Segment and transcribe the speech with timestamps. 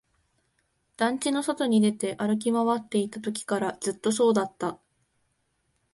[0.97, 4.79] 団地の外に出て、歩き回っていたときからずっとそうだった